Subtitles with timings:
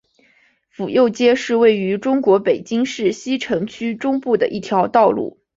[0.71, 5.37] 府右街是位于中国北京市西城区中部的一条道路。